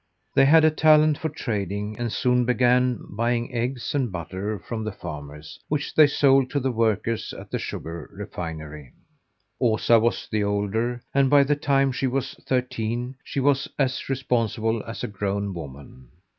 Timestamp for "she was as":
13.23-14.09